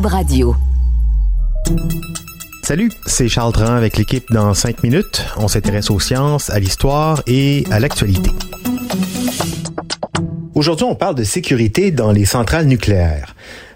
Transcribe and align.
Radio. 0.00 0.56
Salut, 2.62 2.90
c'est 3.04 3.28
Charles 3.28 3.52
Dran 3.52 3.74
avec 3.74 3.98
l'équipe 3.98 4.24
dans 4.32 4.54
5 4.54 4.82
minutes. 4.82 5.26
On 5.36 5.48
s'intéresse 5.48 5.90
aux 5.90 6.00
sciences, 6.00 6.48
à 6.48 6.58
l'histoire 6.58 7.22
et 7.26 7.66
à 7.70 7.78
l'actualité. 7.78 8.30
Aujourd'hui, 10.54 10.86
on 10.86 10.94
parle 10.94 11.14
de 11.14 11.24
sécurité 11.24 11.90
dans 11.90 12.10
les 12.10 12.24
centrales 12.24 12.66
nucléaires. 12.66 13.34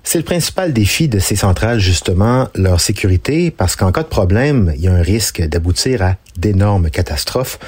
C'est 0.08 0.18
le 0.18 0.24
principal 0.24 0.72
défi 0.72 1.08
de 1.08 1.18
ces 1.18 1.34
centrales, 1.34 1.80
justement, 1.80 2.46
leur 2.54 2.80
sécurité, 2.80 3.50
parce 3.50 3.74
qu'en 3.74 3.90
cas 3.90 4.04
de 4.04 4.08
problème, 4.08 4.72
il 4.76 4.82
y 4.82 4.86
a 4.86 4.92
un 4.92 5.02
risque 5.02 5.42
d'aboutir 5.42 6.00
à 6.00 6.14
d'énormes 6.38 6.90
catastrophes. 6.90 7.58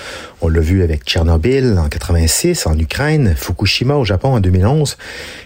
On 0.40 0.46
l'a 0.46 0.60
vu 0.60 0.84
avec 0.84 1.02
Tchernobyl 1.02 1.76
en 1.76 1.88
86, 1.88 2.68
en 2.68 2.78
Ukraine, 2.78 3.34
Fukushima 3.36 3.96
au 3.96 4.04
Japon 4.04 4.36
en 4.36 4.40
2011, 4.40 4.96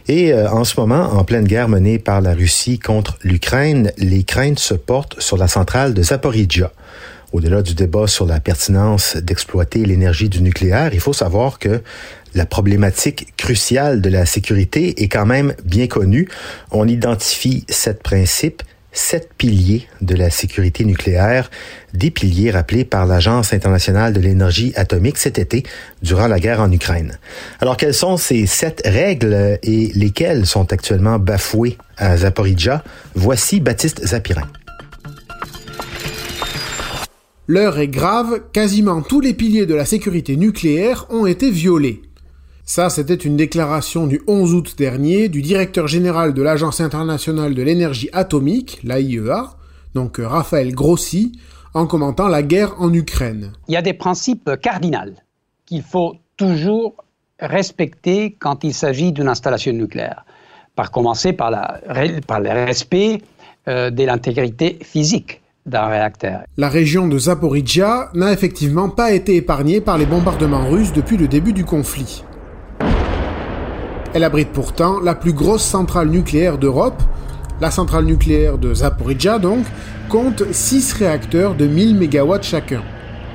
et 0.08 0.34
euh, 0.34 0.50
en 0.50 0.64
ce 0.64 0.78
moment, 0.78 1.14
en 1.14 1.24
pleine 1.24 1.46
guerre 1.46 1.70
menée 1.70 1.98
par 1.98 2.20
la 2.20 2.34
Russie 2.34 2.78
contre 2.78 3.16
l'Ukraine, 3.22 3.90
les 3.96 4.22
craintes 4.22 4.58
se 4.58 4.74
portent 4.74 5.18
sur 5.18 5.38
la 5.38 5.48
centrale 5.48 5.94
de 5.94 6.02
Zaporizhia. 6.02 6.72
Au-delà 7.32 7.62
du 7.62 7.72
débat 7.72 8.06
sur 8.06 8.26
la 8.26 8.38
pertinence 8.38 9.16
d'exploiter 9.16 9.86
l'énergie 9.86 10.28
du 10.28 10.42
nucléaire, 10.42 10.92
il 10.92 11.00
faut 11.00 11.14
savoir 11.14 11.58
que 11.58 11.80
la 12.34 12.46
problématique 12.46 13.34
cruciale 13.36 14.00
de 14.00 14.08
la 14.08 14.26
sécurité 14.26 15.02
est 15.02 15.08
quand 15.08 15.26
même 15.26 15.54
bien 15.64 15.86
connue. 15.86 16.28
On 16.70 16.88
identifie 16.88 17.64
sept 17.68 18.02
principes, 18.02 18.62
sept 18.92 19.30
piliers 19.38 19.86
de 20.00 20.14
la 20.14 20.30
sécurité 20.30 20.84
nucléaire, 20.84 21.50
des 21.94 22.10
piliers 22.10 22.50
rappelés 22.50 22.84
par 22.84 23.06
l'Agence 23.06 23.52
internationale 23.52 24.12
de 24.12 24.20
l'énergie 24.20 24.72
atomique 24.76 25.18
cet 25.18 25.38
été 25.38 25.62
durant 26.02 26.28
la 26.28 26.38
guerre 26.38 26.60
en 26.60 26.70
Ukraine. 26.70 27.18
Alors 27.60 27.76
quelles 27.76 27.94
sont 27.94 28.16
ces 28.16 28.46
sept 28.46 28.82
règles 28.84 29.58
et 29.62 29.90
lesquelles 29.94 30.46
sont 30.46 30.72
actuellement 30.72 31.18
bafouées 31.18 31.78
à 31.96 32.16
Zaporizhia? 32.18 32.84
Voici 33.14 33.60
Baptiste 33.60 34.06
Zapirin. 34.06 34.48
L'heure 37.48 37.78
est 37.78 37.88
grave, 37.88 38.42
quasiment 38.52 39.02
tous 39.02 39.20
les 39.20 39.34
piliers 39.34 39.66
de 39.66 39.74
la 39.74 39.84
sécurité 39.84 40.36
nucléaire 40.36 41.06
ont 41.10 41.26
été 41.26 41.50
violés. 41.50 42.02
Ça, 42.64 42.90
c'était 42.90 43.14
une 43.14 43.36
déclaration 43.36 44.06
du 44.06 44.22
11 44.28 44.54
août 44.54 44.74
dernier 44.78 45.28
du 45.28 45.42
directeur 45.42 45.88
général 45.88 46.32
de 46.32 46.42
l'Agence 46.42 46.80
internationale 46.80 47.54
de 47.54 47.62
l'énergie 47.62 48.08
atomique, 48.12 48.78
l'AIEA, 48.84 49.50
donc 49.94 50.18
Raphaël 50.18 50.72
Grossi, 50.72 51.32
en 51.74 51.86
commentant 51.86 52.28
la 52.28 52.42
guerre 52.42 52.80
en 52.80 52.92
Ukraine. 52.92 53.52
Il 53.66 53.74
y 53.74 53.76
a 53.76 53.82
des 53.82 53.94
principes 53.94 54.50
cardinaux 54.62 55.14
qu'il 55.66 55.82
faut 55.82 56.14
toujours 56.36 56.94
respecter 57.40 58.36
quand 58.38 58.62
il 58.62 58.72
s'agit 58.72 59.12
d'une 59.12 59.28
installation 59.28 59.72
nucléaire. 59.72 60.24
Par 60.76 60.90
commencer 60.90 61.32
par, 61.32 61.50
le 61.50 62.64
respect 62.64 63.22
euh, 63.68 63.90
de 63.90 64.04
l'intégrité 64.04 64.78
physique 64.82 65.42
d'un 65.66 65.86
réacteur. 65.86 66.42
La 66.56 66.68
région 66.68 67.08
de 67.08 67.18
Zaporizhia 67.18 68.10
n'a 68.14 68.32
effectivement 68.32 68.88
pas 68.88 69.12
été 69.12 69.36
épargnée 69.36 69.80
par 69.80 69.98
les 69.98 70.06
bombardements 70.06 70.68
russes 70.68 70.92
depuis 70.92 71.16
le 71.16 71.28
début 71.28 71.52
du 71.52 71.64
conflit. 71.64 72.24
Elle 74.14 74.24
abrite 74.24 74.50
pourtant 74.52 75.00
la 75.00 75.14
plus 75.14 75.32
grosse 75.32 75.62
centrale 75.62 76.08
nucléaire 76.08 76.58
d'Europe. 76.58 77.02
La 77.60 77.70
centrale 77.70 78.04
nucléaire 78.04 78.58
de 78.58 78.74
Zaporizhia, 78.74 79.38
donc, 79.38 79.64
compte 80.08 80.42
6 80.50 80.92
réacteurs 80.94 81.54
de 81.54 81.66
1000 81.66 81.96
MW 81.96 82.42
chacun, 82.42 82.82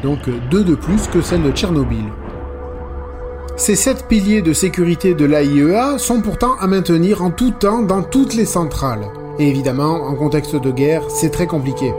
donc 0.03 0.19
deux 0.51 0.63
de 0.63 0.75
plus 0.75 1.07
que 1.07 1.21
celle 1.21 1.43
de 1.43 1.51
Tchernobyl. 1.51 2.05
Ces 3.55 3.75
sept 3.75 4.07
piliers 4.07 4.43
de 4.43 4.53
sécurité 4.53 5.15
de 5.15 5.25
l'AIEA 5.25 5.97
sont 5.97 6.21
pourtant 6.21 6.55
à 6.59 6.67
maintenir 6.67 7.23
en 7.23 7.31
tout 7.31 7.51
temps 7.51 7.81
dans 7.81 8.03
toutes 8.03 8.35
les 8.35 8.45
centrales. 8.45 9.07
Et 9.39 9.49
évidemment, 9.49 10.03
en 10.03 10.13
contexte 10.13 10.55
de 10.55 10.69
guerre, 10.69 11.01
c'est 11.09 11.31
très 11.31 11.47
compliqué. 11.47 11.91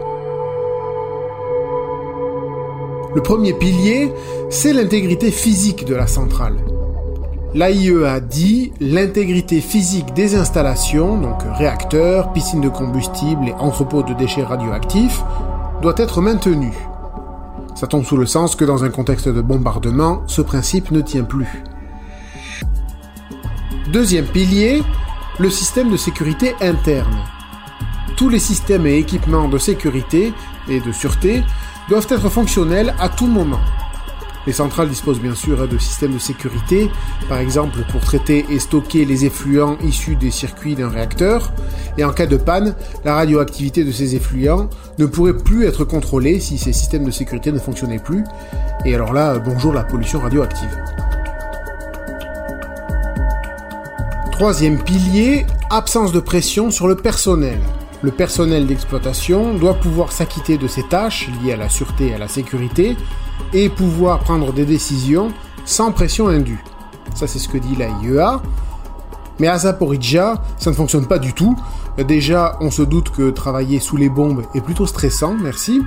Le 3.15 3.23
premier 3.23 3.55
pilier, 3.55 4.13
c'est 4.51 4.73
l'intégrité 4.73 5.33
physique 5.33 5.85
de 5.85 5.97
la 5.97 6.07
centrale. 6.07 6.59
L'AIEA 7.55 8.21
dit 8.21 8.73
l'intégrité 8.79 9.63
physique 9.63 10.13
des 10.13 10.35
installations, 10.35 11.19
donc 11.19 11.41
réacteurs, 11.55 12.31
piscines 12.35 12.61
de 12.61 12.69
combustible 12.69 13.49
et 13.49 13.53
entrepôts 13.55 14.03
de 14.03 14.13
déchets 14.13 14.43
radioactifs, 14.43 15.23
doit 15.81 15.95
être 15.97 16.21
maintenue. 16.21 16.77
Ça 17.75 17.87
tombe 17.87 18.05
sous 18.05 18.19
le 18.19 18.27
sens 18.27 18.55
que 18.55 18.67
dans 18.67 18.85
un 18.85 18.91
contexte 18.91 19.29
de 19.29 19.41
bombardement, 19.41 20.23
ce 20.27 20.43
principe 20.43 20.91
ne 20.91 21.01
tient 21.01 21.25
plus. 21.25 21.63
Deuxième 23.93 24.27
pilier, 24.27 24.83
le 25.39 25.49
système 25.49 25.91
de 25.91 25.97
sécurité 25.97 26.55
interne. 26.61 27.17
Tous 28.19 28.29
les 28.29 28.41
systèmes 28.41 28.87
et 28.87 28.99
équipements 28.99 29.49
de 29.49 29.57
sécurité 29.57 30.35
et 30.69 30.81
de 30.81 30.93
sûreté 30.93 31.43
doivent 31.89 32.09
être 32.11 32.29
fonctionnels 32.29 32.95
à 33.01 33.09
tout 33.09 33.27
moment. 33.27 33.61
Les 34.47 34.53
centrales 34.53 34.89
disposent 34.89 35.21
bien 35.21 35.35
sûr 35.35 35.69
de 35.69 35.79
systèmes 35.79 36.15
de 36.15 36.19
sécurité, 36.19 36.91
par 37.29 37.39
exemple 37.39 37.81
pour 37.91 38.01
traiter 38.01 38.47
et 38.51 38.59
stocker 38.59 39.05
les 39.05 39.25
effluents 39.25 39.77
issus 39.83 40.17
des 40.17 40.31
circuits 40.31 40.75
d'un 40.75 40.89
réacteur, 40.89 41.53
et 41.99 42.05
en 42.05 42.13
cas 42.13 42.27
de 42.27 42.37
panne, 42.37 42.75
la 43.05 43.15
radioactivité 43.15 43.85
de 43.85 43.93
ces 43.93 44.15
effluents 44.15 44.71
ne 44.99 45.07
pourrait 45.07 45.37
plus 45.37 45.67
être 45.67 45.85
contrôlée 45.85 46.41
si 46.41 46.57
ces 46.57 46.73
systèmes 46.73 47.05
de 47.05 47.11
sécurité 47.11 47.53
ne 47.53 47.59
fonctionnaient 47.59 47.99
plus, 47.99 48.25
et 48.85 48.95
alors 48.95 49.13
là, 49.13 49.39
bonjour 49.39 49.73
la 49.73 49.85
pollution 49.85 50.21
radioactive. 50.21 50.77
Troisième 54.33 54.83
pilier, 54.83 55.47
absence 55.69 56.13
de 56.13 56.21
pression 56.21 56.71
sur 56.71 56.87
le 56.87 56.95
personnel. 56.95 57.59
Le 58.01 58.13
personnel 58.13 58.67
d'exploitation 58.67 59.55
doit 59.55 59.75
pouvoir 59.75 60.13
s'acquitter 60.13 60.57
de 60.57 60.69
ses 60.69 60.85
tâches 60.85 61.29
liées 61.43 61.55
à 61.55 61.57
la 61.57 61.69
sûreté 61.69 62.09
et 62.09 62.15
à 62.15 62.19
la 62.19 62.29
sécurité 62.29 62.97
et 63.53 63.69
pouvoir 63.69 64.21
prendre 64.21 64.53
des 64.53 64.65
décisions 64.65 65.33
sans 65.65 65.91
pression 65.91 66.29
indue. 66.29 66.63
Ça, 67.15 67.27
c'est 67.27 67.41
ce 67.41 67.49
que 67.49 67.59
dit 67.59 67.75
l'AIEA. 67.75 68.41
Mais 69.41 69.49
à 69.49 69.59
Zaporizhia, 69.59 70.43
ça 70.59 70.71
ne 70.71 70.77
fonctionne 70.77 71.07
pas 71.07 71.19
du 71.19 71.33
tout. 71.33 71.57
Déjà, 72.07 72.57
on 72.61 72.71
se 72.71 72.83
doute 72.83 73.11
que 73.11 73.31
travailler 73.31 73.81
sous 73.81 73.97
les 73.97 74.09
bombes 74.09 74.45
est 74.55 74.61
plutôt 74.61 74.87
stressant, 74.87 75.35
merci. 75.35 75.83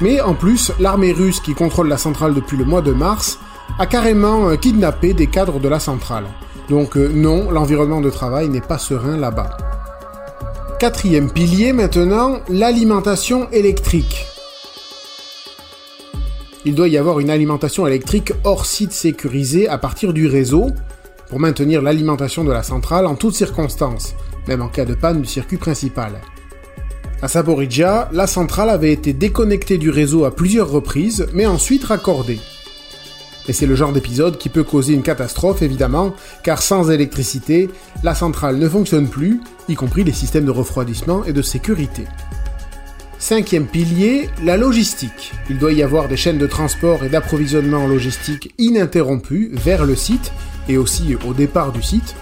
Mais 0.00 0.20
en 0.20 0.34
plus, 0.34 0.72
l'armée 0.78 1.12
russe 1.12 1.40
qui 1.40 1.54
contrôle 1.54 1.88
la 1.88 1.98
centrale 1.98 2.34
depuis 2.34 2.56
le 2.56 2.64
mois 2.64 2.82
de 2.82 2.92
mars 2.92 3.38
a 3.78 3.86
carrément 3.86 4.48
euh, 4.48 4.56
kidnappé 4.56 5.14
des 5.14 5.26
cadres 5.26 5.60
de 5.60 5.68
la 5.68 5.80
centrale. 5.80 6.24
Donc 6.68 6.96
euh, 6.96 7.08
non, 7.12 7.50
l'environnement 7.50 8.00
de 8.00 8.10
travail 8.10 8.48
n'est 8.48 8.60
pas 8.60 8.78
serein 8.78 9.16
là-bas. 9.16 9.56
Quatrième 10.80 11.30
pilier 11.30 11.74
maintenant, 11.74 12.40
l'alimentation 12.48 13.50
électrique 13.50 14.26
il 16.64 16.74
doit 16.74 16.88
y 16.88 16.96
avoir 16.96 17.20
une 17.20 17.28
alimentation 17.28 17.86
électrique 17.86 18.32
hors 18.44 18.64
site 18.64 18.92
sécurisée 18.92 19.68
à 19.68 19.76
partir 19.76 20.14
du 20.14 20.26
réseau 20.26 20.68
pour 21.28 21.38
maintenir 21.38 21.82
l'alimentation 21.82 22.44
de 22.44 22.52
la 22.52 22.62
centrale 22.62 23.04
en 23.04 23.14
toutes 23.14 23.34
circonstances, 23.34 24.14
même 24.48 24.62
en 24.62 24.68
cas 24.68 24.86
de 24.86 24.94
panne 24.94 25.20
du 25.20 25.26
circuit 25.26 25.58
principal. 25.58 26.12
À 27.20 27.28
Saporidja, 27.28 28.08
la 28.12 28.26
centrale 28.26 28.70
avait 28.70 28.92
été 28.92 29.12
déconnectée 29.12 29.76
du 29.76 29.90
réseau 29.90 30.24
à 30.24 30.34
plusieurs 30.34 30.70
reprises, 30.70 31.26
mais 31.34 31.44
ensuite 31.44 31.84
raccordée. 31.84 32.40
Et 33.48 33.52
c'est 33.52 33.66
le 33.66 33.74
genre 33.74 33.92
d'épisode 33.92 34.38
qui 34.38 34.48
peut 34.48 34.64
causer 34.64 34.92
une 34.92 35.02
catastrophe 35.02 35.62
évidemment, 35.62 36.14
car 36.42 36.62
sans 36.62 36.90
électricité, 36.90 37.68
la 38.02 38.14
centrale 38.14 38.56
ne 38.56 38.68
fonctionne 38.68 39.08
plus, 39.08 39.40
y 39.68 39.74
compris 39.74 40.04
les 40.04 40.12
systèmes 40.12 40.44
de 40.44 40.50
refroidissement 40.50 41.24
et 41.24 41.32
de 41.32 41.42
sécurité. 41.42 42.04
Cinquième 43.18 43.66
pilier, 43.66 44.30
la 44.42 44.56
logistique. 44.56 45.32
Il 45.50 45.58
doit 45.58 45.72
y 45.72 45.82
avoir 45.82 46.08
des 46.08 46.16
chaînes 46.16 46.38
de 46.38 46.46
transport 46.46 47.04
et 47.04 47.10
d'approvisionnement 47.10 47.86
logistique 47.86 48.54
ininterrompues 48.58 49.50
vers 49.52 49.84
le 49.84 49.94
site 49.94 50.32
et 50.68 50.78
aussi 50.78 51.14
au 51.28 51.34
départ 51.34 51.70
du 51.72 51.82
site. 51.82 52.14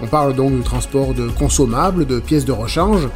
On 0.00 0.06
parle 0.06 0.34
donc 0.34 0.54
du 0.56 0.62
transport 0.62 1.12
de 1.12 1.28
consommables, 1.28 2.06
de 2.06 2.20
pièces 2.20 2.44
de 2.44 2.52
rechange. 2.52 3.08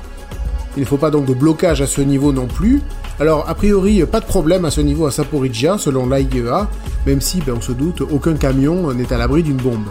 Il 0.76 0.80
ne 0.80 0.86
faut 0.86 0.96
pas 0.96 1.10
donc 1.10 1.26
de 1.26 1.34
blocage 1.34 1.82
à 1.82 1.86
ce 1.86 2.00
niveau 2.00 2.32
non 2.32 2.46
plus. 2.46 2.80
Alors, 3.18 3.48
a 3.48 3.54
priori, 3.54 4.04
pas 4.06 4.20
de 4.20 4.26
problème 4.26 4.64
à 4.64 4.70
ce 4.70 4.80
niveau 4.80 5.06
à 5.06 5.10
Saporizhia, 5.10 5.78
selon 5.78 6.08
l'AIEA, 6.08 6.68
même 7.06 7.20
si, 7.20 7.40
ben, 7.40 7.54
on 7.56 7.60
se 7.60 7.72
doute, 7.72 8.02
aucun 8.02 8.34
camion 8.34 8.92
n'est 8.94 9.12
à 9.12 9.18
l'abri 9.18 9.42
d'une 9.42 9.56
bombe. 9.56 9.86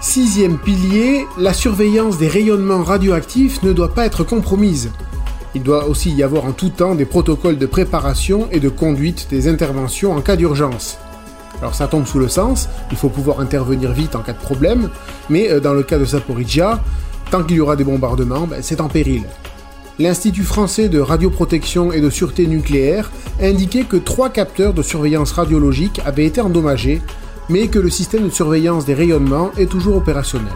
Sixième 0.00 0.58
pilier, 0.58 1.26
la 1.38 1.54
surveillance 1.54 2.18
des 2.18 2.28
rayonnements 2.28 2.82
radioactifs 2.82 3.62
ne 3.62 3.72
doit 3.72 3.94
pas 3.94 4.04
être 4.04 4.22
compromise. 4.22 4.90
Il 5.54 5.62
doit 5.62 5.86
aussi 5.86 6.10
y 6.12 6.22
avoir 6.22 6.44
en 6.44 6.52
tout 6.52 6.68
temps 6.68 6.94
des 6.94 7.06
protocoles 7.06 7.58
de 7.58 7.66
préparation 7.66 8.48
et 8.50 8.60
de 8.60 8.68
conduite 8.68 9.28
des 9.30 9.48
interventions 9.48 10.12
en 10.12 10.20
cas 10.20 10.36
d'urgence. 10.36 10.98
Alors 11.60 11.74
ça 11.74 11.86
tombe 11.86 12.06
sous 12.06 12.18
le 12.18 12.28
sens, 12.28 12.68
il 12.90 12.96
faut 12.96 13.08
pouvoir 13.08 13.40
intervenir 13.40 13.92
vite 13.92 14.16
en 14.16 14.20
cas 14.20 14.32
de 14.32 14.38
problème, 14.38 14.90
mais 15.30 15.50
euh, 15.50 15.60
dans 15.60 15.72
le 15.72 15.82
cas 15.82 15.98
de 15.98 16.04
Saporidja, 16.04 16.82
tant 17.30 17.42
qu'il 17.42 17.56
y 17.56 17.60
aura 17.60 17.76
des 17.76 17.84
bombardements, 17.84 18.46
ben, 18.46 18.60
c'est 18.62 18.80
en 18.80 18.88
péril. 18.88 19.24
L'Institut 19.98 20.42
français 20.42 20.88
de 20.88 20.98
radioprotection 20.98 21.92
et 21.92 22.00
de 22.00 22.10
sûreté 22.10 22.46
nucléaire 22.46 23.10
indiquait 23.40 23.84
que 23.84 23.96
trois 23.96 24.28
capteurs 24.28 24.74
de 24.74 24.82
surveillance 24.82 25.32
radiologique 25.32 26.00
avaient 26.04 26.26
été 26.26 26.40
endommagés, 26.40 27.00
mais 27.48 27.68
que 27.68 27.78
le 27.78 27.90
système 27.90 28.24
de 28.24 28.30
surveillance 28.30 28.86
des 28.86 28.94
rayonnements 28.94 29.52
est 29.56 29.70
toujours 29.70 29.96
opérationnel. 29.96 30.52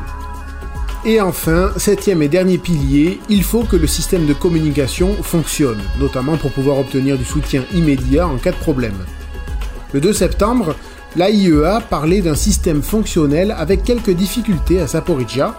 Et 1.05 1.21
enfin, 1.21 1.71
septième 1.77 2.23
et 2.23 2.29
dernier 2.29 2.59
pilier, 2.59 3.21
il 3.29 3.45
faut 3.45 3.63
que 3.63 3.77
le 3.77 3.87
système 3.87 4.27
de 4.27 4.33
communication 4.33 5.15
fonctionne, 5.23 5.81
notamment 6.01 6.37
pour 6.37 6.51
pouvoir 6.51 6.79
obtenir 6.79 7.17
du 7.17 7.25
soutien 7.25 7.63
immédiat 7.73 8.27
en 8.27 8.37
cas 8.37 8.51
de 8.51 8.57
problème. 8.57 8.97
Le 9.93 10.01
2 10.01 10.13
septembre, 10.13 10.75
l'AIEA 11.15 11.81
parlait 11.89 12.21
d'un 12.21 12.35
système 12.35 12.83
fonctionnel 12.83 13.55
avec 13.57 13.85
quelques 13.85 14.11
difficultés 14.11 14.81
à 14.81 14.89
Saporidja. 14.89 15.59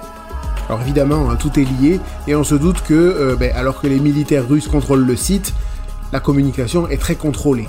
Alors 0.69 0.81
évidemment, 0.81 1.31
hein, 1.31 1.36
tout 1.36 1.60
est 1.60 1.66
lié 1.81 2.00
et 2.27 2.36
on 2.36 2.44
se 2.44 2.54
doute 2.54 2.83
que, 2.83 2.94
euh, 2.94 3.36
ben, 3.36 3.51
alors 3.56 3.81
que 3.81 3.88
les 3.88 4.00
militaires 4.00 4.48
russes 4.48 4.68
contrôlent 4.68 5.06
le 5.06 5.16
site, 5.16 5.54
la 6.13 6.19
communication 6.19 6.88
est 6.88 7.01
très 7.01 7.16
contrôlée. 7.16 7.68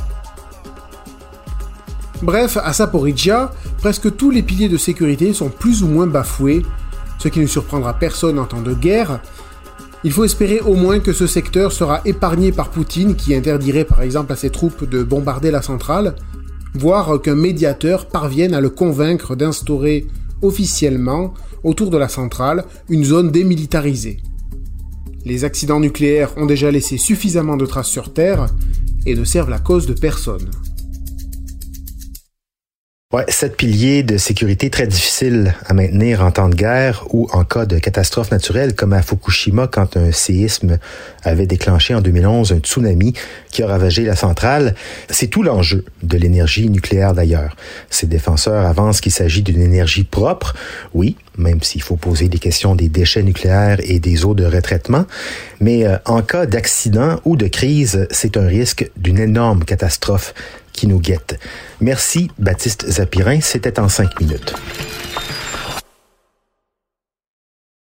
Bref, 2.22 2.58
à 2.62 2.74
Saporidja, 2.74 3.52
presque 3.78 4.14
tous 4.14 4.30
les 4.30 4.42
piliers 4.42 4.68
de 4.68 4.76
sécurité 4.76 5.32
sont 5.32 5.48
plus 5.48 5.82
ou 5.82 5.88
moins 5.88 6.06
bafoués, 6.06 6.62
ce 7.18 7.28
qui 7.28 7.40
ne 7.40 7.46
surprendra 7.46 7.94
personne 7.94 8.38
en 8.38 8.44
temps 8.44 8.60
de 8.60 8.74
guerre. 8.74 9.20
Il 10.04 10.12
faut 10.12 10.24
espérer 10.24 10.60
au 10.60 10.74
moins 10.74 11.00
que 11.00 11.14
ce 11.14 11.26
secteur 11.26 11.72
sera 11.72 12.02
épargné 12.04 12.52
par 12.52 12.68
Poutine 12.68 13.16
qui 13.16 13.34
interdirait 13.34 13.84
par 13.84 14.02
exemple 14.02 14.32
à 14.32 14.36
ses 14.36 14.50
troupes 14.50 14.86
de 14.86 15.02
bombarder 15.02 15.50
la 15.50 15.62
centrale, 15.62 16.16
voire 16.74 17.20
qu'un 17.22 17.34
médiateur 17.34 18.06
parvienne 18.06 18.52
à 18.52 18.60
le 18.60 18.68
convaincre 18.68 19.36
d'instaurer 19.36 20.06
officiellement 20.42 21.32
autour 21.64 21.90
de 21.90 21.96
la 21.96 22.08
centrale 22.08 22.64
une 22.88 23.04
zone 23.04 23.30
démilitarisée. 23.30 24.18
Les 25.24 25.44
accidents 25.44 25.80
nucléaires 25.80 26.32
ont 26.36 26.46
déjà 26.46 26.70
laissé 26.70 26.96
suffisamment 26.96 27.56
de 27.56 27.66
traces 27.66 27.88
sur 27.88 28.12
Terre 28.12 28.46
et 29.06 29.14
ne 29.14 29.24
servent 29.24 29.50
la 29.50 29.58
cause 29.58 29.86
de 29.86 29.92
personne. 29.92 30.50
Ouais, 33.12 33.24
sept 33.26 33.56
piliers 33.56 34.04
de 34.04 34.18
sécurité 34.18 34.70
très 34.70 34.86
difficiles 34.86 35.52
à 35.66 35.74
maintenir 35.74 36.24
en 36.24 36.30
temps 36.30 36.48
de 36.48 36.54
guerre 36.54 37.04
ou 37.10 37.26
en 37.32 37.42
cas 37.42 37.66
de 37.66 37.80
catastrophe 37.80 38.30
naturelle, 38.30 38.76
comme 38.76 38.92
à 38.92 39.02
Fukushima 39.02 39.66
quand 39.66 39.96
un 39.96 40.12
séisme 40.12 40.78
avait 41.24 41.48
déclenché 41.48 41.92
en 41.92 42.02
2011 42.02 42.52
un 42.52 42.58
tsunami 42.58 43.14
qui 43.50 43.64
a 43.64 43.66
ravagé 43.66 44.04
la 44.04 44.14
centrale. 44.14 44.76
C'est 45.08 45.26
tout 45.26 45.42
l'enjeu 45.42 45.84
de 46.04 46.16
l'énergie 46.16 46.70
nucléaire 46.70 47.12
d'ailleurs. 47.12 47.56
Ces 47.90 48.06
défenseurs 48.06 48.64
avancent 48.64 49.00
qu'il 49.00 49.10
s'agit 49.10 49.42
d'une 49.42 49.60
énergie 49.60 50.04
propre, 50.04 50.54
oui, 50.94 51.16
même 51.36 51.62
s'il 51.62 51.82
faut 51.82 51.96
poser 51.96 52.28
des 52.28 52.38
questions 52.38 52.76
des 52.76 52.88
déchets 52.88 53.24
nucléaires 53.24 53.80
et 53.82 53.98
des 53.98 54.24
eaux 54.24 54.34
de 54.34 54.44
retraitement. 54.44 55.04
Mais 55.58 55.84
euh, 55.84 55.96
en 56.04 56.22
cas 56.22 56.46
d'accident 56.46 57.20
ou 57.24 57.36
de 57.36 57.48
crise, 57.48 58.06
c'est 58.12 58.36
un 58.36 58.46
risque 58.46 58.88
d'une 58.96 59.18
énorme 59.18 59.64
catastrophe 59.64 60.32
qui 60.80 60.86
nous. 60.86 61.38
Merci, 61.80 62.30
Baptiste 62.38 62.88
Zapirin. 62.88 63.40
C'était 63.42 63.78
en 63.78 63.88
cinq 63.90 64.18
minutes. 64.20 64.54